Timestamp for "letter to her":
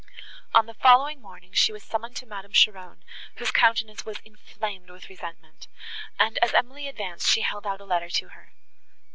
7.85-8.51